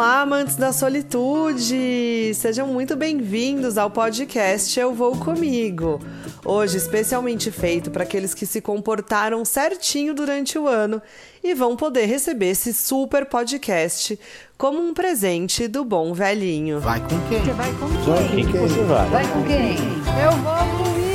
Olá, 0.00 0.22
amantes 0.22 0.56
da 0.56 0.72
solitude! 0.72 2.32
Sejam 2.34 2.66
muito 2.66 2.96
bem-vindos 2.96 3.76
ao 3.76 3.90
podcast 3.90 4.80
Eu 4.80 4.94
Vou 4.94 5.14
Comigo. 5.14 6.00
Hoje, 6.42 6.78
especialmente 6.78 7.50
feito 7.50 7.90
para 7.90 8.04
aqueles 8.04 8.32
que 8.32 8.46
se 8.46 8.62
comportaram 8.62 9.44
certinho 9.44 10.14
durante 10.14 10.58
o 10.58 10.66
ano 10.66 11.02
e 11.44 11.52
vão 11.52 11.76
poder 11.76 12.06
receber 12.06 12.46
esse 12.52 12.72
super 12.72 13.26
podcast 13.26 14.18
como 14.56 14.80
um 14.80 14.94
presente 14.94 15.68
do 15.68 15.84
bom 15.84 16.14
velhinho. 16.14 16.80
Vai 16.80 17.00
com 17.00 17.20
quem? 17.28 17.44
Você 17.44 17.52
vai 17.52 17.70
com 17.74 17.86
Vai 17.86 18.28
quem? 18.30 18.46
com 18.46 18.52
quem 18.52 18.60
você 18.62 18.82
vai? 18.84 19.08
Vai 19.10 19.28
com 19.28 19.42
quem? 19.44 19.76
Eu 20.24 20.32
vou 20.38 20.56
comigo! 20.78 21.10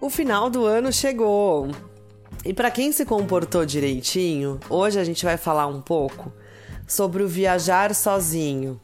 O 0.00 0.08
final 0.08 0.48
do 0.48 0.64
ano 0.64 0.92
chegou. 0.92 1.72
E 2.46 2.54
para 2.54 2.70
quem 2.70 2.92
se 2.92 3.04
comportou 3.04 3.66
direitinho, 3.66 4.60
hoje 4.70 5.00
a 5.00 5.02
gente 5.02 5.24
vai 5.24 5.36
falar 5.36 5.66
um 5.66 5.80
pouco 5.80 6.32
sobre 6.86 7.24
o 7.24 7.28
viajar 7.28 7.92
sozinho 7.92 8.80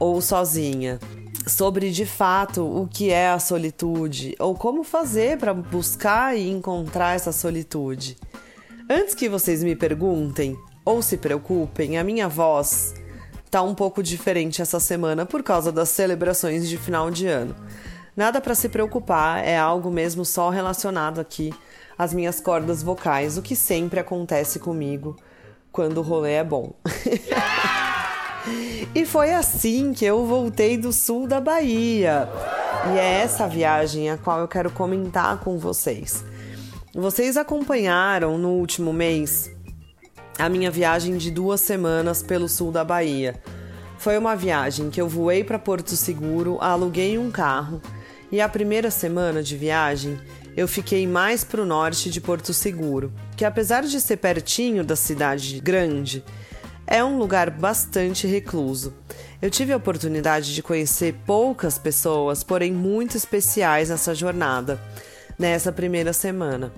ou 0.00 0.20
sozinha, 0.20 0.98
sobre 1.46 1.92
de 1.92 2.04
fato 2.04 2.60
o 2.64 2.88
que 2.88 3.12
é 3.12 3.28
a 3.28 3.38
solitude 3.38 4.34
ou 4.40 4.52
como 4.52 4.82
fazer 4.82 5.38
para 5.38 5.54
buscar 5.54 6.36
e 6.36 6.50
encontrar 6.50 7.14
essa 7.14 7.30
solitude. 7.30 8.16
Antes 8.90 9.14
que 9.14 9.28
vocês 9.28 9.62
me 9.62 9.76
perguntem 9.76 10.58
ou 10.84 11.00
se 11.00 11.18
preocupem, 11.18 11.98
a 11.98 12.02
minha 12.02 12.28
voz 12.28 12.94
tá 13.48 13.62
um 13.62 13.76
pouco 13.76 14.02
diferente 14.02 14.60
essa 14.60 14.80
semana 14.80 15.24
por 15.24 15.44
causa 15.44 15.70
das 15.70 15.90
celebrações 15.90 16.68
de 16.68 16.76
final 16.76 17.12
de 17.12 17.28
ano. 17.28 17.54
Nada 18.16 18.40
para 18.40 18.56
se 18.56 18.68
preocupar, 18.68 19.46
é 19.46 19.56
algo 19.56 19.88
mesmo 19.88 20.24
só 20.24 20.50
relacionado 20.50 21.20
aqui 21.20 21.54
às 21.98 22.14
minhas 22.14 22.40
cordas 22.40 22.82
vocais, 22.82 23.36
o 23.36 23.42
que 23.42 23.56
sempre 23.56 23.98
acontece 23.98 24.60
comigo 24.60 25.16
quando 25.72 25.98
o 25.98 26.02
rolê 26.02 26.34
é 26.34 26.44
bom. 26.44 26.72
e 28.94 29.04
foi 29.04 29.32
assim 29.32 29.92
que 29.92 30.04
eu 30.04 30.24
voltei 30.24 30.76
do 30.78 30.92
sul 30.92 31.26
da 31.26 31.40
Bahia. 31.40 32.28
E 32.94 32.98
é 32.98 33.20
essa 33.20 33.48
viagem 33.48 34.08
a 34.10 34.16
qual 34.16 34.38
eu 34.38 34.48
quero 34.48 34.70
comentar 34.70 35.40
com 35.40 35.58
vocês. 35.58 36.24
Vocês 36.94 37.36
acompanharam 37.36 38.38
no 38.38 38.50
último 38.50 38.92
mês 38.92 39.50
a 40.38 40.48
minha 40.48 40.70
viagem 40.70 41.16
de 41.16 41.30
duas 41.30 41.60
semanas 41.60 42.22
pelo 42.22 42.48
sul 42.48 42.70
da 42.70 42.84
Bahia. 42.84 43.42
Foi 43.98 44.16
uma 44.16 44.36
viagem 44.36 44.88
que 44.90 45.00
eu 45.00 45.08
voei 45.08 45.42
para 45.42 45.58
Porto 45.58 45.96
Seguro, 45.96 46.58
aluguei 46.60 47.18
um 47.18 47.30
carro 47.30 47.82
e 48.30 48.40
a 48.40 48.48
primeira 48.48 48.90
semana 48.90 49.42
de 49.42 49.56
viagem 49.56 50.18
eu 50.58 50.66
fiquei 50.66 51.06
mais 51.06 51.44
para 51.44 51.62
o 51.62 51.64
norte 51.64 52.10
de 52.10 52.20
Porto 52.20 52.52
Seguro, 52.52 53.12
que 53.36 53.44
apesar 53.44 53.84
de 53.84 54.00
ser 54.00 54.16
pertinho 54.16 54.82
da 54.82 54.96
cidade 54.96 55.60
grande, 55.60 56.24
é 56.84 57.04
um 57.04 57.16
lugar 57.16 57.48
bastante 57.48 58.26
recluso. 58.26 58.92
Eu 59.40 59.50
tive 59.50 59.72
a 59.72 59.76
oportunidade 59.76 60.52
de 60.52 60.60
conhecer 60.60 61.14
poucas 61.24 61.78
pessoas, 61.78 62.42
porém 62.42 62.72
muito 62.72 63.16
especiais 63.16 63.88
nessa 63.88 64.12
jornada, 64.16 64.80
nessa 65.38 65.70
primeira 65.70 66.12
semana. 66.12 66.72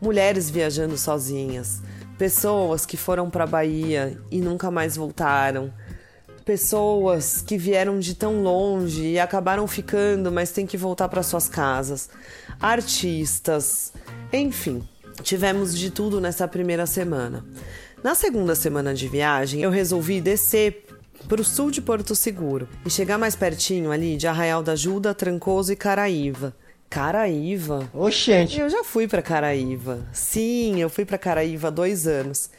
Mulheres 0.00 0.50
viajando 0.50 0.98
sozinhas, 0.98 1.82
pessoas 2.18 2.84
que 2.84 2.96
foram 2.96 3.30
para 3.30 3.44
a 3.44 3.46
Bahia 3.46 4.18
e 4.28 4.40
nunca 4.40 4.72
mais 4.72 4.96
voltaram, 4.96 5.72
pessoas 6.44 7.42
que 7.42 7.56
vieram 7.56 7.98
de 7.98 8.14
tão 8.14 8.42
longe 8.42 9.02
e 9.02 9.18
acabaram 9.18 9.66
ficando, 9.66 10.30
mas 10.30 10.52
têm 10.52 10.66
que 10.66 10.76
voltar 10.76 11.08
para 11.08 11.22
suas 11.22 11.48
casas, 11.48 12.10
artistas, 12.60 13.92
enfim, 14.32 14.86
tivemos 15.22 15.76
de 15.76 15.90
tudo 15.90 16.20
nessa 16.20 16.46
primeira 16.46 16.86
semana. 16.86 17.44
Na 18.02 18.14
segunda 18.14 18.54
semana 18.54 18.92
de 18.92 19.08
viagem, 19.08 19.62
eu 19.62 19.70
resolvi 19.70 20.20
descer 20.20 20.84
para 21.26 21.40
o 21.40 21.44
sul 21.44 21.70
de 21.70 21.80
Porto 21.80 22.14
Seguro 22.14 22.68
e 22.84 22.90
chegar 22.90 23.16
mais 23.16 23.34
pertinho 23.34 23.90
ali 23.90 24.16
de 24.16 24.26
Arraial 24.26 24.62
da 24.62 24.72
Ajuda, 24.72 25.14
Trancoso 25.14 25.72
e 25.72 25.76
Caraíva. 25.76 26.54
Caraíva? 26.90 27.88
Oxente. 27.92 28.60
Eu 28.60 28.68
já 28.68 28.84
fui 28.84 29.08
para 29.08 29.22
Caraíva. 29.22 30.06
Sim, 30.12 30.80
eu 30.80 30.90
fui 30.90 31.04
para 31.04 31.18
Caraíva 31.18 31.68
há 31.68 31.70
dois 31.70 32.06
anos. 32.06 32.50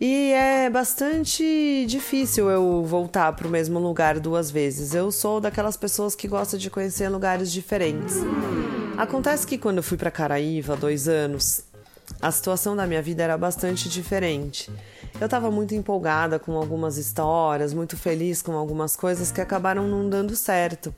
E 0.00 0.32
é 0.32 0.70
bastante 0.70 1.84
difícil 1.86 2.48
eu 2.48 2.82
voltar 2.82 3.34
para 3.34 3.46
o 3.46 3.50
mesmo 3.50 3.78
lugar 3.78 4.18
duas 4.18 4.50
vezes. 4.50 4.94
Eu 4.94 5.12
sou 5.12 5.42
daquelas 5.42 5.76
pessoas 5.76 6.14
que 6.14 6.26
gostam 6.26 6.58
de 6.58 6.70
conhecer 6.70 7.10
lugares 7.10 7.52
diferentes. 7.52 8.16
Acontece 8.96 9.46
que 9.46 9.58
quando 9.58 9.76
eu 9.76 9.82
fui 9.82 9.98
para 9.98 10.10
Caraíva 10.10 10.74
dois 10.74 11.06
anos, 11.06 11.64
a 12.22 12.30
situação 12.30 12.74
da 12.74 12.86
minha 12.86 13.02
vida 13.02 13.22
era 13.22 13.36
bastante 13.36 13.90
diferente. 13.90 14.70
Eu 15.20 15.26
estava 15.26 15.50
muito 15.50 15.74
empolgada 15.74 16.38
com 16.38 16.56
algumas 16.56 16.96
histórias, 16.96 17.74
muito 17.74 17.94
feliz 17.94 18.40
com 18.40 18.52
algumas 18.52 18.96
coisas 18.96 19.30
que 19.30 19.40
acabaram 19.42 19.86
não 19.86 20.08
dando 20.08 20.34
certo. 20.34 20.94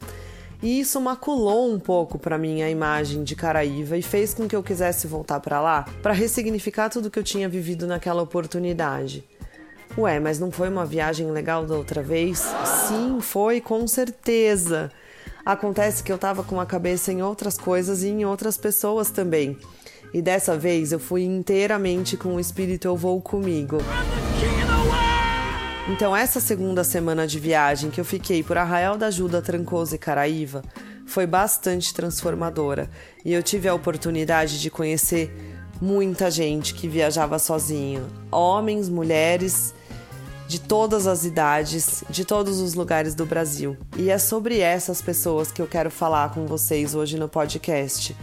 E 0.62 0.78
isso 0.78 1.00
maculou 1.00 1.72
um 1.72 1.80
pouco 1.80 2.18
para 2.18 2.38
mim 2.38 2.62
a 2.62 2.70
imagem 2.70 3.24
de 3.24 3.34
Caraíva 3.34 3.96
e 3.96 4.02
fez 4.02 4.32
com 4.32 4.46
que 4.46 4.54
eu 4.54 4.62
quisesse 4.62 5.08
voltar 5.08 5.40
para 5.40 5.60
lá 5.60 5.84
para 6.00 6.12
ressignificar 6.12 6.88
tudo 6.88 7.10
que 7.10 7.18
eu 7.18 7.24
tinha 7.24 7.48
vivido 7.48 7.86
naquela 7.86 8.22
oportunidade. 8.22 9.24
Ué, 9.98 10.20
mas 10.20 10.38
não 10.38 10.50
foi 10.50 10.68
uma 10.68 10.86
viagem 10.86 11.30
legal 11.30 11.66
da 11.66 11.74
outra 11.74 12.02
vez? 12.02 12.46
Sim, 12.88 13.18
foi, 13.20 13.60
com 13.60 13.86
certeza. 13.86 14.90
Acontece 15.44 16.02
que 16.02 16.12
eu 16.12 16.16
tava 16.16 16.44
com 16.44 16.60
a 16.60 16.64
cabeça 16.64 17.12
em 17.12 17.20
outras 17.22 17.58
coisas 17.58 18.02
e 18.04 18.08
em 18.08 18.24
outras 18.24 18.56
pessoas 18.56 19.10
também. 19.10 19.58
E 20.14 20.22
dessa 20.22 20.56
vez 20.56 20.92
eu 20.92 20.98
fui 21.00 21.24
inteiramente 21.24 22.16
com 22.16 22.36
o 22.36 22.40
espírito 22.40 22.86
eu 22.86 22.96
vou 22.96 23.20
comigo. 23.20 23.78
Então, 25.92 26.16
essa 26.16 26.40
segunda 26.40 26.82
semana 26.84 27.26
de 27.26 27.38
viagem 27.38 27.90
que 27.90 28.00
eu 28.00 28.04
fiquei 28.04 28.42
por 28.42 28.56
Arraial 28.56 28.96
da 28.96 29.08
Ajuda, 29.08 29.42
Trancoso 29.42 29.94
e 29.94 29.98
Caraíva 29.98 30.64
foi 31.04 31.26
bastante 31.26 31.92
transformadora 31.92 32.88
e 33.22 33.30
eu 33.30 33.42
tive 33.42 33.68
a 33.68 33.74
oportunidade 33.74 34.58
de 34.58 34.70
conhecer 34.70 35.30
muita 35.82 36.30
gente 36.30 36.72
que 36.72 36.88
viajava 36.88 37.38
sozinho, 37.38 38.08
homens, 38.30 38.88
mulheres, 38.88 39.74
de 40.48 40.58
todas 40.58 41.06
as 41.06 41.26
idades, 41.26 42.02
de 42.08 42.24
todos 42.24 42.58
os 42.58 42.72
lugares 42.72 43.14
do 43.14 43.26
Brasil. 43.26 43.76
E 43.94 44.08
é 44.08 44.16
sobre 44.16 44.60
essas 44.60 45.02
pessoas 45.02 45.52
que 45.52 45.60
eu 45.60 45.66
quero 45.66 45.90
falar 45.90 46.32
com 46.32 46.46
vocês 46.46 46.94
hoje 46.94 47.18
no 47.18 47.28
podcast. 47.28 48.16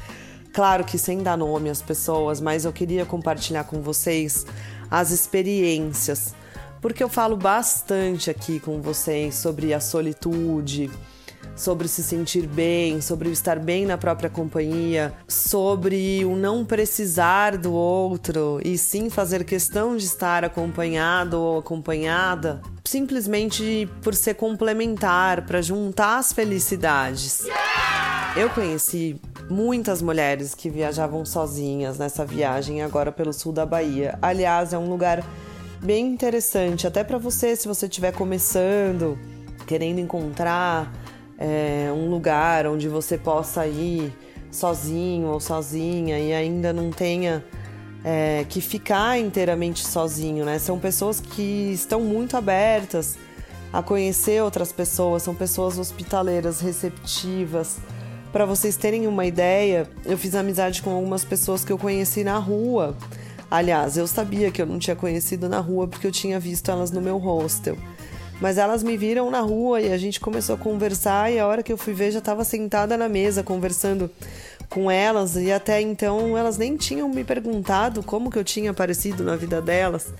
Claro 0.51 0.83
que 0.83 0.97
sem 0.97 1.21
dar 1.21 1.37
nome 1.37 1.69
às 1.69 1.83
pessoas, 1.83 2.41
mas 2.41 2.65
eu 2.65 2.73
queria 2.73 3.05
compartilhar 3.05 3.65
com 3.65 3.79
vocês 3.79 4.43
as 4.89 5.11
experiências 5.11 6.33
porque 6.81 7.03
eu 7.03 7.09
falo 7.09 7.35
bastante 7.35 8.29
aqui 8.29 8.59
com 8.59 8.81
vocês 8.81 9.35
sobre 9.35 9.73
a 9.73 9.79
solitude, 9.79 10.89
sobre 11.55 11.87
se 11.89 12.01
sentir 12.01 12.47
bem, 12.47 13.01
sobre 13.01 13.29
estar 13.29 13.59
bem 13.59 13.85
na 13.85 13.97
própria 13.97 14.29
companhia, 14.29 15.13
sobre 15.27 16.23
o 16.23 16.35
não 16.35 16.63
precisar 16.63 17.57
do 17.57 17.73
outro 17.73 18.61
e 18.63 18.77
sim 18.77 19.09
fazer 19.09 19.43
questão 19.43 19.97
de 19.97 20.05
estar 20.05 20.45
acompanhado 20.45 21.37
ou 21.39 21.59
acompanhada, 21.59 22.61
simplesmente 22.85 23.89
por 24.01 24.15
ser 24.15 24.35
complementar, 24.35 25.45
para 25.45 25.61
juntar 25.61 26.17
as 26.17 26.31
felicidades. 26.31 27.45
Eu 28.37 28.49
conheci 28.51 29.19
muitas 29.49 30.01
mulheres 30.01 30.55
que 30.55 30.69
viajavam 30.69 31.25
sozinhas 31.25 31.97
nessa 31.97 32.23
viagem 32.23 32.81
agora 32.81 33.11
pelo 33.11 33.33
sul 33.33 33.51
da 33.51 33.65
Bahia. 33.65 34.17
Aliás, 34.21 34.71
é 34.71 34.77
um 34.77 34.87
lugar 34.87 35.25
bem 35.81 36.07
interessante, 36.07 36.85
até 36.85 37.03
para 37.03 37.17
você, 37.17 37.55
se 37.55 37.67
você 37.67 37.85
estiver 37.85 38.11
começando, 38.11 39.17
querendo 39.65 39.99
encontrar 39.99 40.93
é, 41.37 41.89
um 41.91 42.09
lugar 42.09 42.67
onde 42.67 42.87
você 42.87 43.17
possa 43.17 43.65
ir 43.65 44.13
sozinho 44.51 45.27
ou 45.27 45.39
sozinha 45.39 46.19
e 46.19 46.33
ainda 46.33 46.73
não 46.73 46.91
tenha 46.91 47.43
é, 48.03 48.45
que 48.49 48.61
ficar 48.61 49.19
inteiramente 49.19 49.85
sozinho, 49.85 50.45
né? 50.45 50.59
São 50.59 50.79
pessoas 50.79 51.19
que 51.19 51.71
estão 51.71 52.01
muito 52.01 52.35
abertas 52.35 53.17
a 53.71 53.81
conhecer 53.81 54.41
outras 54.43 54.71
pessoas, 54.71 55.23
são 55.23 55.35
pessoas 55.35 55.77
hospitaleiras, 55.77 56.59
receptivas. 56.59 57.77
Para 58.31 58.45
vocês 58.45 58.75
terem 58.75 59.07
uma 59.07 59.25
ideia, 59.25 59.87
eu 60.05 60.17
fiz 60.17 60.35
amizade 60.35 60.81
com 60.81 60.91
algumas 60.91 61.23
pessoas 61.23 61.63
que 61.63 61.71
eu 61.71 61.77
conheci 61.77 62.23
na 62.23 62.37
rua 62.37 62.95
Aliás, 63.51 63.97
eu 63.97 64.05
sabia 64.05 64.51
que 64.51 64.61
eu 64.61 64.65
não 64.67 64.77
tinha 64.77 64.95
conhecido 64.95 65.49
na 65.49 65.59
rua 65.59 65.87
porque 65.87 66.05
eu 66.05 66.11
tinha 66.11 66.39
visto 66.39 66.69
elas 66.69 66.91
no 66.91 67.01
meu 67.01 67.17
hostel. 67.17 67.75
Mas 68.39 68.57
elas 68.57 68.83
me 68.83 68.95
viram 68.95 69.31
na 69.31 69.41
rua 69.41 69.81
e 69.81 69.91
a 69.91 69.97
gente 69.97 70.19
começou 70.19 70.55
a 70.55 70.57
conversar 70.57 71.31
e 71.31 71.39
a 71.39 71.47
hora 71.47 71.63
que 71.63 71.73
eu 71.73 71.77
fui 71.77 71.93
ver 71.93 72.11
já 72.11 72.19
estava 72.19 72.43
sentada 72.43 72.95
na 72.95 73.09
mesa 73.09 73.43
conversando 73.43 74.09
com 74.69 74.89
elas 74.89 75.35
e 75.35 75.51
até 75.51 75.81
então 75.81 76.37
elas 76.37 76.57
nem 76.57 76.77
tinham 76.77 77.09
me 77.09 77.23
perguntado 77.23 78.03
como 78.03 78.29
que 78.29 78.37
eu 78.37 78.43
tinha 78.43 78.69
aparecido 78.69 79.23
na 79.23 79.35
vida 79.35 79.59
delas. 79.61 80.13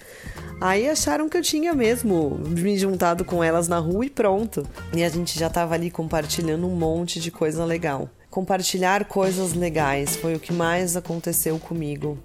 Aí 0.60 0.90
acharam 0.90 1.30
que 1.30 1.38
eu 1.38 1.42
tinha 1.44 1.74
mesmo 1.74 2.42
me 2.48 2.78
juntado 2.78 3.24
com 3.24 3.44
elas 3.44 3.68
na 3.68 3.78
rua 3.78 4.06
e 4.06 4.10
pronto. 4.10 4.68
E 4.94 5.04
a 5.04 5.08
gente 5.08 5.38
já 5.38 5.48
estava 5.48 5.76
ali 5.76 5.92
compartilhando 5.92 6.68
um 6.68 6.76
monte 6.76 7.20
de 7.20 7.30
coisa 7.30 7.64
legal. 7.64 8.10
Compartilhar 8.30 9.06
coisas 9.06 9.54
legais 9.54 10.16
foi 10.16 10.36
o 10.36 10.40
que 10.40 10.52
mais 10.52 10.98
aconteceu 10.98 11.58
comigo 11.60 12.18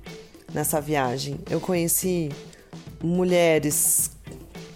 nessa 0.54 0.80
viagem. 0.80 1.38
Eu 1.50 1.60
conheci 1.60 2.30
mulheres 3.02 4.10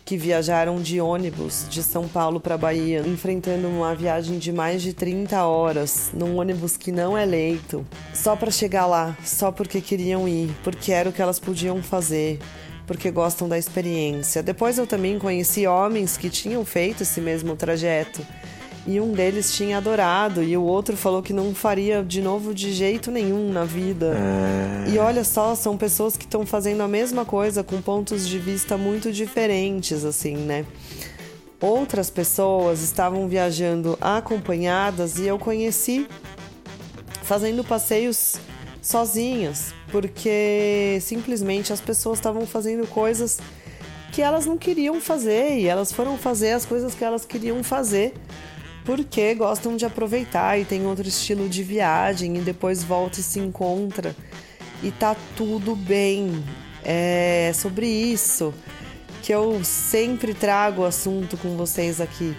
que 0.04 0.16
viajaram 0.16 0.80
de 0.80 1.00
ônibus 1.02 1.66
de 1.68 1.82
São 1.82 2.08
Paulo 2.08 2.40
para 2.40 2.56
Bahia, 2.56 3.02
enfrentando 3.06 3.68
uma 3.68 3.94
viagem 3.94 4.38
de 4.38 4.50
mais 4.50 4.80
de 4.80 4.94
30 4.94 5.44
horas 5.44 6.10
num 6.14 6.38
ônibus 6.38 6.78
que 6.78 6.90
não 6.90 7.16
é 7.16 7.26
leito, 7.26 7.86
só 8.14 8.34
para 8.34 8.50
chegar 8.50 8.86
lá, 8.86 9.14
só 9.22 9.52
porque 9.52 9.82
queriam 9.82 10.26
ir, 10.26 10.50
porque 10.64 10.92
era 10.92 11.10
o 11.10 11.12
que 11.12 11.20
elas 11.20 11.38
podiam 11.38 11.82
fazer, 11.82 12.38
porque 12.86 13.10
gostam 13.10 13.46
da 13.50 13.58
experiência. 13.58 14.42
Depois 14.42 14.78
eu 14.78 14.86
também 14.86 15.18
conheci 15.18 15.66
homens 15.66 16.16
que 16.16 16.30
tinham 16.30 16.64
feito 16.64 17.02
esse 17.02 17.20
mesmo 17.20 17.54
trajeto 17.54 18.26
e 18.88 18.98
um 19.02 19.12
deles 19.12 19.54
tinha 19.54 19.76
adorado 19.76 20.42
e 20.42 20.56
o 20.56 20.62
outro 20.62 20.96
falou 20.96 21.22
que 21.22 21.34
não 21.34 21.54
faria 21.54 22.02
de 22.02 22.22
novo 22.22 22.54
de 22.54 22.72
jeito 22.72 23.10
nenhum 23.10 23.52
na 23.52 23.62
vida. 23.62 24.16
É... 24.16 24.90
E 24.90 24.98
olha 24.98 25.22
só, 25.24 25.54
são 25.54 25.76
pessoas 25.76 26.16
que 26.16 26.24
estão 26.24 26.46
fazendo 26.46 26.82
a 26.82 26.88
mesma 26.88 27.22
coisa 27.22 27.62
com 27.62 27.82
pontos 27.82 28.26
de 28.26 28.38
vista 28.38 28.78
muito 28.78 29.12
diferentes, 29.12 30.06
assim, 30.06 30.38
né? 30.38 30.64
Outras 31.60 32.08
pessoas 32.08 32.80
estavam 32.80 33.28
viajando 33.28 33.98
acompanhadas 34.00 35.18
e 35.18 35.26
eu 35.26 35.38
conheci 35.38 36.08
fazendo 37.24 37.62
passeios 37.62 38.36
sozinhas, 38.80 39.74
porque 39.92 40.98
simplesmente 41.02 41.74
as 41.74 41.80
pessoas 41.80 42.20
estavam 42.20 42.46
fazendo 42.46 42.86
coisas 42.86 43.38
que 44.12 44.22
elas 44.22 44.46
não 44.46 44.56
queriam 44.56 44.98
fazer 44.98 45.58
e 45.58 45.66
elas 45.66 45.92
foram 45.92 46.16
fazer 46.16 46.52
as 46.52 46.64
coisas 46.64 46.94
que 46.94 47.04
elas 47.04 47.26
queriam 47.26 47.62
fazer 47.62 48.14
porque 48.88 49.34
gostam 49.34 49.76
de 49.76 49.84
aproveitar 49.84 50.58
e 50.58 50.64
tem 50.64 50.86
outro 50.86 51.06
estilo 51.06 51.46
de 51.46 51.62
viagem 51.62 52.38
e 52.38 52.40
depois 52.40 52.82
volta 52.82 53.20
e 53.20 53.22
se 53.22 53.38
encontra 53.38 54.16
e 54.82 54.90
tá 54.90 55.14
tudo 55.36 55.76
bem. 55.76 56.42
É 56.82 57.52
sobre 57.54 57.86
isso 57.86 58.54
que 59.22 59.30
eu 59.30 59.62
sempre 59.62 60.32
trago 60.32 60.80
o 60.80 60.84
assunto 60.86 61.36
com 61.36 61.54
vocês 61.54 62.00
aqui. 62.00 62.34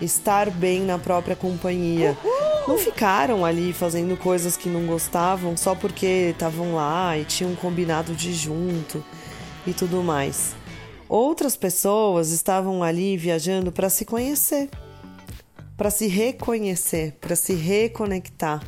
Estar 0.00 0.50
bem 0.50 0.80
na 0.80 0.98
própria 0.98 1.36
companhia. 1.36 2.18
Uhul! 2.24 2.66
Não 2.66 2.78
ficaram 2.78 3.44
ali 3.44 3.72
fazendo 3.72 4.16
coisas 4.16 4.56
que 4.56 4.68
não 4.68 4.86
gostavam 4.86 5.56
só 5.56 5.72
porque 5.72 6.30
estavam 6.32 6.74
lá 6.74 7.16
e 7.16 7.24
tinham 7.24 7.54
combinado 7.54 8.12
de 8.12 8.34
junto 8.34 9.04
e 9.64 9.72
tudo 9.72 10.02
mais. 10.02 10.56
Outras 11.08 11.54
pessoas 11.54 12.30
estavam 12.32 12.82
ali 12.82 13.16
viajando 13.16 13.70
para 13.70 13.88
se 13.88 14.04
conhecer 14.04 14.68
para 15.82 15.90
se 15.90 16.06
reconhecer, 16.06 17.14
para 17.20 17.34
se 17.34 17.54
reconectar. 17.54 18.64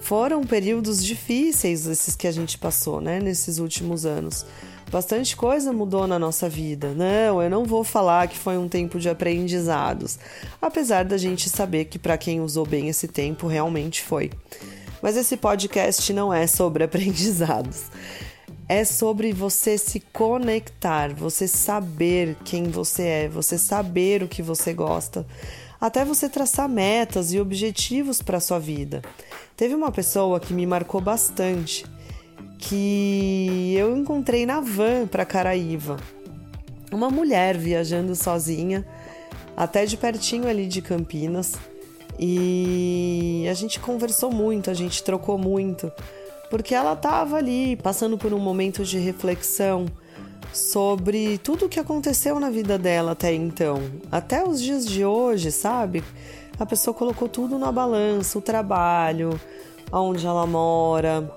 Foram 0.00 0.44
períodos 0.44 1.02
difíceis 1.02 1.86
esses 1.86 2.14
que 2.14 2.26
a 2.26 2.30
gente 2.30 2.58
passou, 2.58 3.00
né, 3.00 3.18
nesses 3.20 3.56
últimos 3.56 4.04
anos. 4.04 4.44
Bastante 4.90 5.34
coisa 5.34 5.72
mudou 5.72 6.06
na 6.06 6.18
nossa 6.18 6.50
vida. 6.50 6.92
Não, 6.92 7.42
eu 7.42 7.48
não 7.48 7.64
vou 7.64 7.82
falar 7.82 8.28
que 8.28 8.36
foi 8.36 8.58
um 8.58 8.68
tempo 8.68 8.98
de 8.98 9.08
aprendizados, 9.08 10.18
apesar 10.60 11.06
da 11.06 11.16
gente 11.16 11.48
saber 11.48 11.86
que 11.86 11.98
para 11.98 12.18
quem 12.18 12.42
usou 12.42 12.66
bem 12.66 12.90
esse 12.90 13.08
tempo 13.08 13.46
realmente 13.46 14.02
foi. 14.02 14.30
Mas 15.00 15.16
esse 15.16 15.38
podcast 15.38 16.12
não 16.12 16.34
é 16.34 16.46
sobre 16.46 16.84
aprendizados. 16.84 17.84
É 18.68 18.84
sobre 18.84 19.32
você 19.32 19.78
se 19.78 20.00
conectar, 20.00 21.14
você 21.14 21.48
saber 21.48 22.36
quem 22.44 22.64
você 22.64 23.02
é, 23.02 23.28
você 23.28 23.56
saber 23.56 24.22
o 24.22 24.28
que 24.28 24.42
você 24.42 24.74
gosta, 24.74 25.26
até 25.82 26.04
você 26.04 26.28
traçar 26.28 26.68
metas 26.68 27.32
e 27.32 27.40
objetivos 27.40 28.22
para 28.22 28.38
sua 28.38 28.60
vida. 28.60 29.02
Teve 29.56 29.74
uma 29.74 29.90
pessoa 29.90 30.38
que 30.38 30.54
me 30.54 30.64
marcou 30.64 31.00
bastante, 31.00 31.84
que 32.56 33.74
eu 33.76 33.96
encontrei 33.96 34.46
na 34.46 34.60
van 34.60 35.08
para 35.08 35.24
Caraíva. 35.24 35.96
Uma 36.92 37.10
mulher 37.10 37.58
viajando 37.58 38.14
sozinha, 38.14 38.86
até 39.56 39.84
de 39.84 39.96
pertinho 39.96 40.46
ali 40.46 40.68
de 40.68 40.80
Campinas. 40.80 41.56
E 42.16 43.44
a 43.50 43.54
gente 43.54 43.80
conversou 43.80 44.30
muito, 44.30 44.70
a 44.70 44.74
gente 44.74 45.02
trocou 45.02 45.36
muito, 45.36 45.90
porque 46.48 46.76
ela 46.76 46.92
estava 46.92 47.38
ali 47.38 47.74
passando 47.74 48.16
por 48.16 48.32
um 48.32 48.38
momento 48.38 48.84
de 48.84 48.98
reflexão 48.98 49.86
sobre 50.52 51.38
tudo 51.38 51.66
o 51.66 51.68
que 51.68 51.80
aconteceu 51.80 52.38
na 52.38 52.50
vida 52.50 52.78
dela 52.78 53.12
até 53.12 53.32
então, 53.32 53.82
até 54.10 54.46
os 54.46 54.60
dias 54.60 54.86
de 54.86 55.04
hoje, 55.04 55.50
sabe? 55.50 56.04
A 56.58 56.66
pessoa 56.66 56.94
colocou 56.94 57.28
tudo 57.28 57.58
na 57.58 57.72
balança, 57.72 58.38
o 58.38 58.42
trabalho, 58.42 59.40
aonde 59.90 60.26
ela 60.26 60.46
mora, 60.46 61.30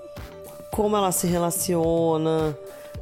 como 0.72 0.96
ela 0.96 1.12
se 1.12 1.28
relaciona, 1.28 2.58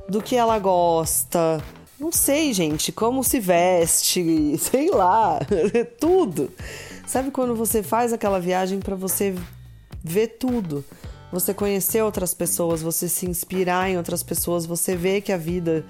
do 0.07 0.21
que 0.21 0.35
ela 0.35 0.59
gosta. 0.59 1.61
Não 1.99 2.11
sei, 2.11 2.53
gente, 2.53 2.91
como 2.91 3.23
se 3.23 3.39
veste, 3.39 4.57
sei 4.59 4.91
lá, 4.91 5.39
tudo. 5.99 6.51
Sabe 7.07 7.31
quando 7.31 7.55
você 7.55 7.81
faz 7.81 8.13
aquela 8.13 8.39
viagem 8.39 8.79
para 8.79 8.95
você 8.95 9.35
ver 10.03 10.37
tudo? 10.39 10.83
Você 11.33 11.51
conhecer 11.51 12.03
outras 12.03 12.31
pessoas, 12.31 12.83
você 12.83 13.09
se 13.09 13.25
inspirar 13.25 13.89
em 13.89 13.97
outras 13.97 14.21
pessoas, 14.21 14.67
você 14.67 14.95
vê 14.95 15.19
que 15.19 15.31
a 15.31 15.37
vida 15.37 15.83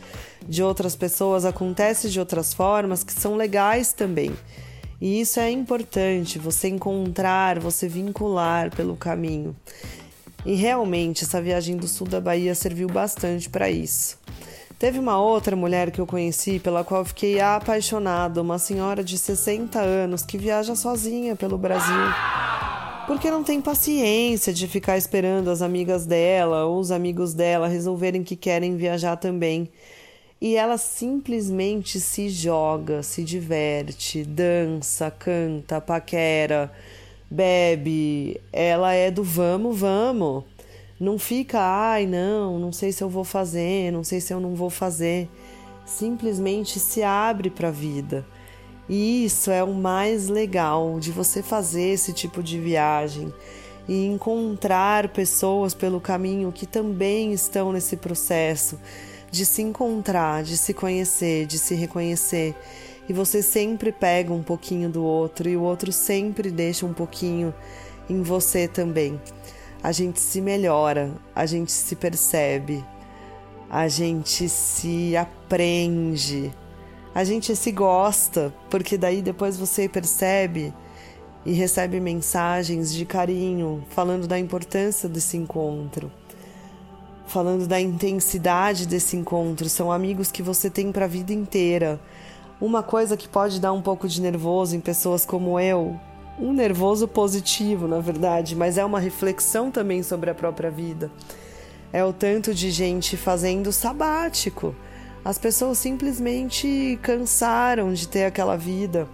de 0.47 0.63
outras 0.63 0.95
pessoas 0.95 1.43
acontece 1.43 2.09
de 2.09 2.17
outras 2.17 2.53
formas 2.53 3.03
que 3.03 3.11
são 3.11 3.35
legais 3.35 3.91
também. 3.91 4.31
E 5.01 5.19
isso 5.19 5.41
é 5.41 5.51
importante, 5.51 6.39
você 6.39 6.69
encontrar, 6.69 7.59
você 7.59 7.89
vincular 7.89 8.73
pelo 8.73 8.95
caminho. 8.95 9.53
E 10.45 10.53
realmente 10.55 11.25
essa 11.25 11.41
viagem 11.41 11.75
do 11.75 11.89
sul 11.89 12.07
da 12.07 12.21
Bahia 12.21 12.55
serviu 12.55 12.87
bastante 12.87 13.49
para 13.49 13.69
isso. 13.69 14.17
Teve 14.79 14.97
uma 14.97 15.19
outra 15.19 15.57
mulher 15.57 15.91
que 15.91 15.99
eu 15.99 16.07
conheci 16.07 16.57
pela 16.57 16.85
qual 16.85 17.03
fiquei 17.03 17.41
apaixonado, 17.41 18.37
uma 18.37 18.57
senhora 18.57 19.03
de 19.03 19.17
60 19.17 19.77
anos 19.77 20.23
que 20.23 20.37
viaja 20.37 20.73
sozinha 20.73 21.35
pelo 21.35 21.57
Brasil 21.57 22.92
porque 23.07 23.29
não 23.29 23.43
tem 23.43 23.61
paciência 23.61 24.53
de 24.53 24.67
ficar 24.67 24.97
esperando 24.97 25.49
as 25.49 25.61
amigas 25.61 26.05
dela 26.05 26.65
ou 26.65 26.79
os 26.79 26.91
amigos 26.91 27.33
dela 27.33 27.67
resolverem 27.67 28.23
que 28.23 28.35
querem 28.35 28.77
viajar 28.77 29.17
também. 29.17 29.69
E 30.39 30.55
ela 30.55 30.77
simplesmente 30.77 31.99
se 31.99 32.27
joga, 32.29 33.01
se 33.01 33.23
diverte, 33.23 34.23
dança, 34.23 35.09
canta, 35.09 35.79
paquera, 35.79 36.71
bebe. 37.29 38.41
Ela 38.51 38.93
é 38.93 39.09
do 39.09 39.23
vamos, 39.23 39.79
vamos. 39.79 40.43
Não 40.99 41.17
fica, 41.17 41.59
ai, 41.59 42.05
não, 42.05 42.59
não 42.59 42.71
sei 42.71 42.91
se 42.91 43.03
eu 43.03 43.09
vou 43.09 43.23
fazer, 43.23 43.91
não 43.91 44.03
sei 44.03 44.21
se 44.21 44.33
eu 44.33 44.39
não 44.39 44.53
vou 44.53 44.69
fazer. 44.69 45.29
Simplesmente 45.85 46.79
se 46.79 47.03
abre 47.03 47.49
para 47.49 47.69
a 47.69 47.71
vida. 47.71 48.25
E 48.87 49.25
isso 49.25 49.49
é 49.49 49.63
o 49.63 49.73
mais 49.73 50.27
legal 50.27 50.99
de 50.99 51.11
você 51.11 51.41
fazer 51.41 51.93
esse 51.93 52.11
tipo 52.11 52.43
de 52.43 52.59
viagem 52.59 53.33
e 53.87 54.05
encontrar 54.05 55.09
pessoas 55.09 55.73
pelo 55.73 55.99
caminho 55.99 56.51
que 56.51 56.65
também 56.65 57.31
estão 57.33 57.71
nesse 57.71 57.97
processo 57.97 58.79
de 59.31 59.45
se 59.45 59.61
encontrar, 59.61 60.43
de 60.43 60.55
se 60.57 60.73
conhecer, 60.73 61.45
de 61.45 61.57
se 61.57 61.73
reconhecer. 61.75 62.55
E 63.09 63.13
você 63.13 63.41
sempre 63.41 63.91
pega 63.91 64.31
um 64.31 64.43
pouquinho 64.43 64.89
do 64.89 65.03
outro 65.03 65.49
e 65.49 65.57
o 65.57 65.61
outro 65.61 65.91
sempre 65.91 66.51
deixa 66.51 66.85
um 66.85 66.93
pouquinho 66.93 67.53
em 68.09 68.21
você 68.21 68.67
também. 68.67 69.19
A 69.81 69.91
gente 69.91 70.19
se 70.19 70.39
melhora, 70.39 71.11
a 71.35 71.45
gente 71.45 71.71
se 71.71 71.95
percebe, 71.95 72.83
a 73.69 73.87
gente 73.87 74.47
se 74.47 75.17
aprende 75.17 76.53
a 77.15 77.23
gente 77.23 77.55
se 77.55 77.71
gosta, 77.71 78.53
porque 78.69 78.97
daí 78.97 79.21
depois 79.21 79.55
você 79.55 79.87
percebe 79.87 80.73
e 81.45 81.53
recebe 81.53 81.99
mensagens 81.99 82.93
de 82.93 83.05
carinho 83.05 83.83
falando 83.89 84.27
da 84.27 84.39
importância 84.39 85.07
desse 85.07 85.37
encontro, 85.37 86.11
falando 87.27 87.67
da 87.67 87.79
intensidade 87.79 88.87
desse 88.87 89.15
encontro. 89.15 89.69
São 89.69 89.91
amigos 89.91 90.31
que 90.31 90.41
você 90.41 90.69
tem 90.69 90.91
para 90.91 91.05
a 91.05 91.07
vida 91.07 91.33
inteira. 91.33 91.99
Uma 92.59 92.81
coisa 92.81 93.15
que 93.15 93.27
pode 93.27 93.59
dar 93.59 93.73
um 93.73 93.81
pouco 93.81 94.07
de 94.07 94.21
nervoso 94.21 94.75
em 94.75 94.79
pessoas 94.79 95.25
como 95.25 95.59
eu, 95.59 95.99
um 96.39 96.51
nervoso 96.51 97.07
positivo, 97.07 97.87
na 97.87 97.99
verdade, 97.99 98.55
mas 98.55 98.77
é 98.77 98.85
uma 98.85 98.99
reflexão 98.99 99.69
também 99.69 100.01
sobre 100.01 100.31
a 100.31 100.35
própria 100.35 100.71
vida. 100.71 101.11
É 101.91 102.03
o 102.03 102.11
tanto 102.11 102.55
de 102.55 102.71
gente 102.71 103.15
fazendo 103.17 103.71
sabático 103.71 104.73
as 105.23 105.37
pessoas 105.37 105.77
simplesmente 105.77 106.99
cansaram 107.01 107.93
de 107.93 108.07
ter 108.07 108.25
aquela 108.25 108.57
vida. 108.57 109.07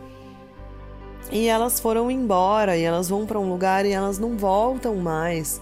E 1.31 1.47
elas 1.47 1.79
foram 1.79 2.09
embora, 2.09 2.75
e 2.75 2.81
elas 2.81 3.09
vão 3.09 3.25
para 3.25 3.39
um 3.39 3.49
lugar 3.49 3.85
e 3.85 3.91
elas 3.91 4.17
não 4.17 4.35
voltam 4.35 4.95
mais. 4.95 5.61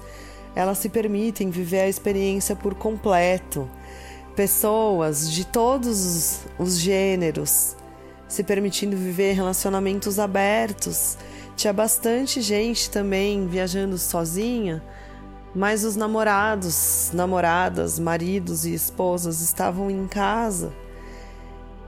Elas 0.56 0.78
se 0.78 0.88
permitem 0.88 1.50
viver 1.50 1.82
a 1.82 1.90
experiência 1.90 2.56
por 2.56 2.74
completo. 2.74 3.70
Pessoas 4.36 5.30
de 5.30 5.46
todos 5.46 6.42
os 6.58 6.78
gêneros 6.78 7.76
se 8.28 8.44
permitindo 8.44 8.96
viver 8.96 9.34
relacionamentos 9.34 10.20
abertos. 10.20 11.18
Tinha 11.56 11.74
bastante 11.74 12.42
gente 12.42 12.90
também 12.90 13.48
viajando 13.48 13.98
sozinha 13.98 14.84
Mas 15.56 15.84
os 15.84 15.96
namorados, 15.96 17.12
namoradas, 17.14 17.98
maridos 17.98 18.66
e 18.66 18.74
esposas 18.74 19.42
estavam 19.42 19.90
em 19.90 20.08
casa 20.08 20.72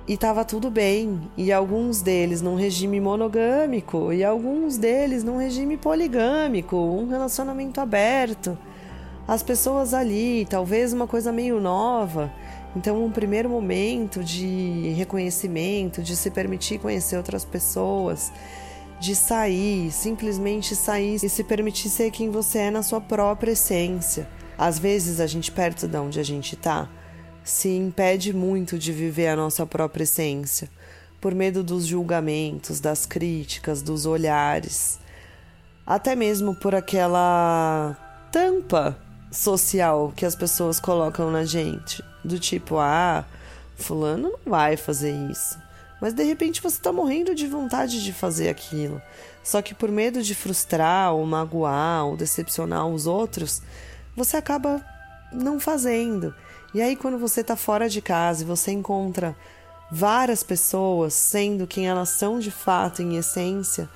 e 0.10 0.14
estava 0.14 0.44
tudo 0.44 0.72
bem. 0.72 1.22
E 1.38 1.52
alguns 1.52 2.02
deles 2.02 2.42
num 2.42 2.56
regime 2.56 3.00
monogâmico, 3.00 4.12
e 4.12 4.24
alguns 4.24 4.76
deles 4.76 5.24
num 5.24 5.38
regime 5.38 5.78
poligâmico, 5.78 6.76
um 6.76 7.08
relacionamento 7.08 7.80
aberto. 7.80 8.58
As 9.28 9.44
pessoas 9.44 9.94
ali, 9.94 10.48
talvez 10.50 10.92
uma 10.94 11.06
coisa 11.06 11.32
meio 11.32 11.62
nova. 11.62 12.34
Então, 12.76 13.06
um 13.06 13.12
primeiro 13.12 13.48
momento 13.48 14.24
de 14.24 14.94
reconhecimento, 14.98 16.02
de 16.02 16.16
se 16.16 16.32
permitir 16.32 16.80
conhecer 16.80 17.16
outras 17.16 17.46
pessoas, 17.46 18.32
de 19.00 19.16
sair, 19.16 19.92
simplesmente 19.92 20.76
sair 20.76 21.16
e 21.16 21.30
se 21.30 21.44
permitir 21.44 21.90
ser 21.90 22.12
quem 22.12 22.30
você 22.30 22.60
é 22.60 22.72
na 22.72 22.84
sua 22.84 23.00
própria 23.00 23.52
essência. 23.52 24.30
Às 24.58 24.78
vezes, 24.78 25.20
a 25.22 25.28
gente, 25.28 25.52
perto 25.52 25.88
de 25.88 25.98
onde 25.98 26.20
a 26.20 26.24
gente 26.24 26.56
está, 26.56 26.90
se 27.44 27.70
impede 27.70 28.34
muito 28.34 28.78
de 28.78 28.92
viver 28.92 29.30
a 29.30 29.36
nossa 29.36 29.66
própria 29.66 30.04
essência, 30.04 30.70
por 31.22 31.34
medo 31.34 31.64
dos 31.64 31.86
julgamentos, 31.86 32.80
das 32.80 33.06
críticas, 33.06 33.82
dos 33.82 34.06
olhares, 34.06 35.00
até 35.86 36.16
mesmo 36.16 36.54
por 36.56 36.76
aquela 36.76 37.98
tampa 38.32 38.98
social 39.32 40.14
que 40.16 40.26
as 40.26 40.36
pessoas 40.36 40.80
colocam 40.80 41.32
na 41.32 41.46
gente, 41.46 42.04
do 42.24 42.38
tipo, 42.38 42.78
ah, 42.78 43.26
fulano 43.76 44.30
não 44.30 44.40
vai 44.46 44.76
fazer 44.78 45.14
isso. 45.32 45.58
Mas 46.02 46.14
de 46.14 46.24
repente 46.24 46.62
você 46.62 46.78
está 46.78 46.92
morrendo 46.94 47.36
de 47.36 47.48
vontade 47.48 48.04
de 48.04 48.14
fazer 48.14 48.50
aquilo. 48.50 49.02
Só 49.44 49.62
que 49.62 49.74
por 49.74 49.92
medo 49.92 50.22
de 50.22 50.34
frustrar, 50.34 51.14
ou 51.14 51.26
magoar, 51.26 52.06
ou 52.06 52.16
decepcionar 52.16 52.88
os 52.88 53.08
outros, 53.08 53.62
você 54.16 54.38
acaba 54.38 54.84
não 55.32 55.60
fazendo. 55.60 56.34
E 56.74 56.82
aí, 56.82 56.96
quando 56.96 57.18
você 57.18 57.42
está 57.42 57.56
fora 57.56 57.90
de 57.90 58.02
casa 58.02 58.44
e 58.44 58.48
você 58.48 58.72
encontra 58.72 59.36
várias 59.92 60.44
pessoas 60.44 61.14
sendo 61.14 61.66
quem 61.66 61.88
elas 61.88 62.10
são 62.10 62.40
de 62.40 62.52
fato, 62.52 63.02
em 63.02 63.18
essência, 63.18 63.90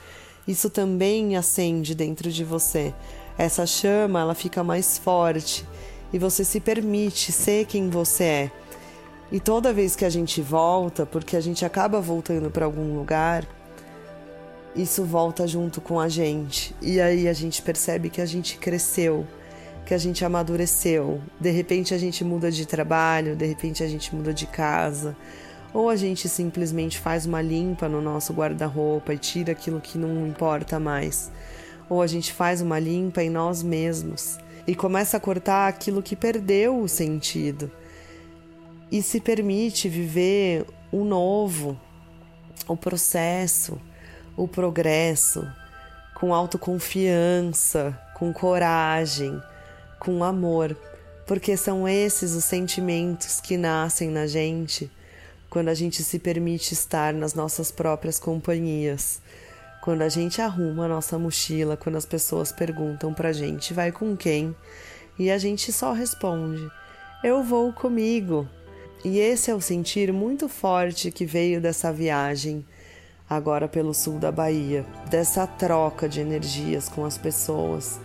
isso 0.48 0.70
também 0.70 1.38
acende 1.38 1.94
dentro 1.94 2.32
de 2.32 2.44
você. 2.44 2.94
Essa 3.38 3.66
chama, 3.66 4.20
ela 4.20 4.34
fica 4.34 4.64
mais 4.64 4.98
forte 4.98 5.66
e 6.12 6.20
você 6.20 6.44
se 6.44 6.60
permite 6.60 7.32
ser 7.32 7.66
quem 7.66 7.90
você 7.90 8.24
é. 8.24 8.52
E 9.34 9.40
toda 9.40 9.74
vez 9.74 9.96
que 9.96 10.06
a 10.06 10.10
gente 10.10 10.42
volta, 10.42 11.06
porque 11.06 11.36
a 11.36 11.42
gente 11.42 11.66
acaba 11.66 12.00
voltando 12.00 12.50
para 12.50 12.64
algum 12.64 12.96
lugar, 12.96 13.46
isso 14.76 15.04
volta 15.04 15.46
junto 15.46 15.82
com 15.82 16.00
a 16.00 16.08
gente. 16.08 16.74
E 16.80 17.02
aí 17.02 17.28
a 17.28 17.34
gente 17.34 17.62
percebe 17.62 18.10
que 18.10 18.22
a 18.22 18.26
gente 18.26 18.58
cresceu 18.58 19.28
que 19.86 19.94
a 19.94 19.98
gente 19.98 20.24
amadureceu. 20.24 21.22
De 21.40 21.52
repente 21.52 21.94
a 21.94 21.98
gente 21.98 22.24
muda 22.24 22.52
de 22.52 22.66
trabalho, 22.66 23.36
de 23.36 23.46
repente 23.46 23.84
a 23.84 23.88
gente 23.88 24.16
muda 24.16 24.34
de 24.34 24.48
casa, 24.48 25.16
ou 25.74 25.90
a 25.90 25.96
gente 25.96 26.30
simplesmente 26.30 27.00
faz 27.00 27.26
uma 27.26 27.42
limpa 27.42 27.90
no 27.90 28.02
nosso 28.02 28.34
guarda-roupa 28.34 29.14
e 29.14 29.18
tira 29.18 29.52
aquilo 29.52 29.82
que 29.82 29.98
não 29.98 30.26
importa 30.28 30.80
mais, 30.80 31.32
ou 31.90 32.02
a 32.02 32.08
gente 32.08 32.32
faz 32.32 32.62
uma 32.62 32.80
limpa 32.80 33.22
em 33.22 33.30
nós 33.30 33.62
mesmos 33.62 34.38
e 34.66 34.74
começa 34.74 35.18
a 35.18 35.20
cortar 35.20 35.68
aquilo 35.68 36.02
que 36.02 36.16
perdeu 36.16 36.80
o 36.80 36.88
sentido 36.88 37.70
e 38.94 39.02
se 39.02 39.20
permite 39.20 39.90
viver 39.90 40.68
o 40.92 41.04
novo, 41.04 41.76
o 42.68 42.78
processo, 42.78 43.82
o 44.38 44.48
progresso, 44.48 45.52
com 46.14 46.32
autoconfiança, 46.32 48.00
com 48.14 48.32
coragem 48.32 49.42
com 50.04 50.24
amor, 50.24 50.78
porque 51.26 51.58
são 51.58 51.88
esses 51.88 52.34
os 52.34 52.44
sentimentos 52.44 53.40
que 53.40 53.58
nascem 53.58 54.10
na 54.10 54.28
gente 54.28 54.92
quando 55.50 55.70
a 55.70 55.74
gente 55.74 56.04
se 56.04 56.20
permite 56.20 56.74
estar 56.74 57.14
nas 57.14 57.34
nossas 57.34 57.72
próprias 57.72 58.20
companhias. 58.20 59.22
Quando 59.82 60.02
a 60.02 60.10
gente 60.10 60.42
arruma 60.42 60.86
a 60.86 60.88
nossa 60.88 61.18
mochila, 61.18 61.78
quando 61.78 61.96
as 61.96 62.06
pessoas 62.06 62.52
perguntam 62.52 63.12
pra 63.12 63.34
gente 63.34 63.74
vai 63.74 63.92
com 63.92 64.16
quem, 64.16 64.56
e 65.18 65.32
a 65.32 65.38
gente 65.40 65.72
só 65.72 65.94
responde: 65.94 66.70
eu 67.24 67.42
vou 67.42 67.72
comigo. 67.74 68.48
E 69.04 69.20
esse 69.20 69.52
é 69.52 69.56
o 69.56 69.60
sentir 69.60 70.14
muito 70.14 70.48
forte 70.48 71.12
que 71.12 71.26
veio 71.26 71.60
dessa 71.60 71.92
viagem 71.92 72.66
agora 73.30 73.68
pelo 73.68 73.94
sul 73.94 74.18
da 74.18 74.32
Bahia, 74.32 74.86
dessa 75.10 75.46
troca 75.46 76.08
de 76.08 76.22
energias 76.22 76.88
com 76.88 77.04
as 77.04 77.18
pessoas 77.18 78.00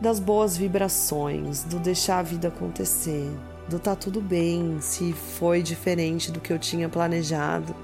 das 0.00 0.18
boas 0.18 0.56
vibrações, 0.56 1.62
do 1.64 1.78
deixar 1.78 2.18
a 2.18 2.22
vida 2.22 2.48
acontecer, 2.48 3.30
do 3.68 3.78
tá 3.78 3.94
tudo 3.94 4.20
bem 4.20 4.78
se 4.80 5.12
foi 5.12 5.62
diferente 5.62 6.32
do 6.32 6.40
que 6.40 6.52
eu 6.52 6.58
tinha 6.58 6.88
planejado. 6.88 7.74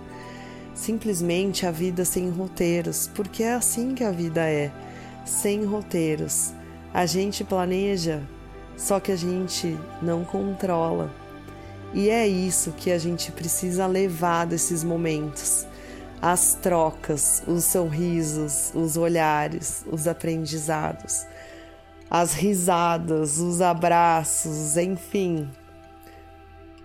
Simplesmente 0.75 1.67
a 1.67 1.71
vida 1.71 2.05
sem 2.05 2.29
roteiros, 2.29 3.11
porque 3.15 3.43
é 3.43 3.55
assim 3.55 3.95
que 3.95 4.05
a 4.05 4.11
vida 4.11 4.43
é, 4.43 4.71
sem 5.25 5.65
roteiros. 5.65 6.53
A 6.93 7.07
gente 7.07 7.45
planeja, 7.45 8.23
só 8.77 8.99
que 8.99 9.13
a 9.13 9.17
gente 9.17 9.79
não 10.03 10.25
controla. 10.25 11.26
E 11.95 12.11
é 12.11 12.27
isso 12.27 12.73
que 12.73 12.91
a 12.91 12.99
gente 12.99 13.33
precisa 13.33 13.87
levar 13.87 14.47
desses 14.47 14.85
momentos. 14.85 15.67
As 16.21 16.55
trocas, 16.55 17.43
os 17.47 17.65
sorrisos, 17.65 18.73
os 18.75 18.97
olhares, 18.97 19.85
os 19.91 20.07
aprendizados 20.07 21.27
as 22.11 22.35
risadas, 22.35 23.39
os 23.39 23.61
abraços, 23.61 24.77
enfim. 24.77 25.49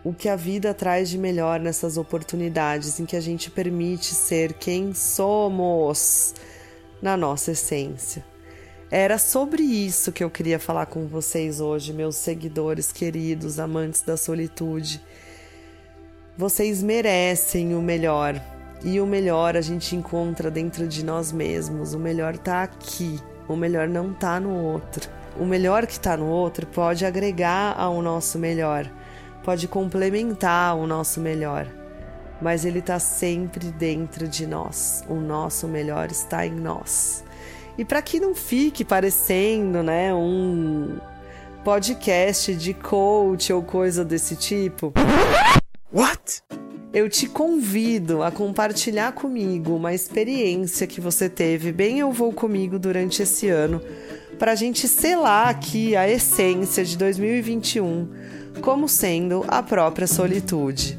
O 0.04 0.14
que 0.14 0.28
a 0.28 0.36
vida 0.36 0.74
traz 0.74 1.10
de 1.10 1.18
melhor 1.18 1.60
nessas 1.60 1.96
oportunidades 1.96 3.00
em 3.00 3.06
que 3.06 3.16
a 3.16 3.22
gente 3.22 3.52
permite 3.52 4.16
ser 4.16 4.54
quem 4.54 4.94
somos 4.94 6.34
na 7.02 7.16
nossa 7.16 7.52
essência. 7.52 8.26
Era 8.92 9.18
sobre 9.18 9.64
isso 9.64 10.12
que 10.12 10.24
eu 10.24 10.30
queria 10.30 10.60
falar 10.60 10.86
com 10.86 11.08
vocês 11.08 11.62
hoje, 11.62 11.94
meus 11.94 12.18
seguidores 12.18 12.92
queridos, 12.92 13.58
amantes 13.58 14.02
da 14.02 14.18
solitude. 14.18 15.02
Vocês 16.38 16.84
merecem 16.84 17.74
o 17.74 17.82
melhor. 17.82 18.40
E 18.84 19.00
o 19.00 19.06
melhor 19.06 19.56
a 19.56 19.62
gente 19.62 19.96
encontra 19.96 20.52
dentro 20.52 20.88
de 20.88 21.06
nós 21.06 21.32
mesmos. 21.32 21.94
O 21.94 22.00
melhor 22.00 22.36
está 22.36 22.64
aqui 22.64 23.20
o 23.52 23.56
melhor 23.56 23.88
não 23.88 24.12
está 24.12 24.40
no 24.40 24.54
outro. 24.54 25.10
O 25.38 25.46
melhor 25.46 25.86
que 25.86 25.94
está 25.94 26.16
no 26.16 26.28
outro 26.28 26.66
pode 26.68 27.06
agregar 27.06 27.76
ao 27.78 28.02
nosso 28.02 28.40
melhor, 28.40 28.90
pode 29.44 29.68
complementar 29.68 30.76
o 30.76 30.86
nosso 30.86 31.20
melhor, 31.20 31.68
mas 32.42 32.66
ele 32.66 32.80
está 32.80 33.00
sempre 33.00 33.72
dentro 33.72 34.28
de 34.28 34.46
nós. 34.46 35.04
O 35.08 35.16
nosso 35.16 35.68
melhor 35.68 36.12
está 36.12 36.46
em 36.46 36.52
nós. 36.52 37.24
E 37.78 37.86
para 37.86 38.02
que 38.02 38.20
não 38.20 38.36
fique 38.36 38.84
parecendo, 38.84 39.82
né, 39.82 40.14
um 40.14 40.98
podcast 41.64 42.54
de 42.56 42.74
coach 42.74 43.52
ou 43.54 43.64
coisa 43.64 44.04
desse 44.04 44.36
tipo. 44.36 44.94
What? 45.94 46.44
eu 46.94 47.10
te 47.10 47.28
convido 47.28 48.22
a 48.22 48.32
compartilhar 48.32 49.14
comigo 49.14 49.76
uma 49.76 49.94
experiência 49.94 50.86
que 50.86 51.00
você 51.00 51.30
teve 51.30 51.72
bem 51.72 52.00
eu 52.00 52.12
vou 52.12 52.34
comigo 52.34 52.78
durante 52.78 53.24
esse 53.24 53.48
ano, 53.48 53.82
para 54.38 54.52
a 54.52 54.56
gente 54.56 54.88
selar 54.88 55.48
aqui 55.48 55.96
a 55.96 56.10
essência 56.10 56.84
de 56.84 56.98
2021 56.98 58.10
como 58.62 58.90
sendo 58.90 59.46
a 59.48 59.64
própria 59.64 60.06
solitude. 60.06 60.98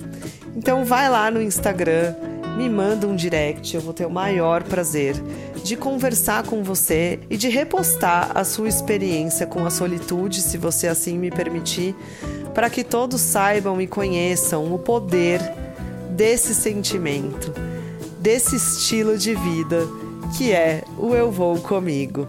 Então 0.57 0.85
vai 0.85 1.11
lá 1.11 1.31
no 1.31 1.43
Instagram, 1.43 2.15
me 2.57 2.69
manda 2.69 3.07
um 3.07 3.17
direct, 3.17 3.75
eu 3.75 3.81
vou 3.81 3.93
ter 3.93 4.07
o 4.07 4.11
maior 4.11 4.63
prazer 4.63 5.15
de 5.63 5.77
conversar 5.77 6.45
com 6.45 6.63
você 6.63 7.21
e 7.31 7.37
de 7.37 7.49
repostar 7.49 8.31
a 8.35 8.45
sua 8.45 8.69
experiência 8.69 9.47
com 9.47 9.65
a 9.65 9.71
solitude, 9.71 10.41
se 10.41 10.59
você 10.59 10.89
assim 10.89 11.19
me 11.19 11.31
permitir, 11.31 11.95
para 12.55 12.69
que 12.69 12.85
todos 12.85 13.21
saibam 13.21 13.81
e 13.81 13.87
conheçam 13.87 14.73
o 14.73 14.79
poder 14.79 15.41
desse 16.11 16.55
sentimento, 16.55 17.53
desse 18.19 18.57
estilo 18.57 19.17
de 19.17 19.35
vida 19.35 19.87
que 20.37 20.53
é 20.53 20.83
o 20.99 21.15
eu 21.15 21.31
vou 21.31 21.59
comigo. 21.59 22.29